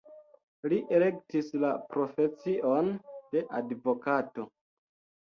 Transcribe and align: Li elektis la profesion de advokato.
Li 0.71 0.77
elektis 0.99 1.51
la 1.63 1.69
profesion 1.91 2.89
de 3.37 3.45
advokato. 3.61 4.49